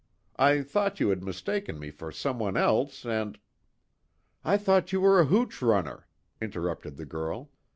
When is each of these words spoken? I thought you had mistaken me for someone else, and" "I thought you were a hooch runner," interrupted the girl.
I 0.39 0.63
thought 0.63 0.99
you 0.99 1.09
had 1.09 1.21
mistaken 1.21 1.77
me 1.77 1.91
for 1.91 2.11
someone 2.11 2.57
else, 2.57 3.05
and" 3.05 3.37
"I 4.43 4.57
thought 4.57 4.91
you 4.91 4.99
were 4.99 5.19
a 5.19 5.25
hooch 5.25 5.61
runner," 5.61 6.07
interrupted 6.41 6.97
the 6.97 7.05
girl. 7.05 7.51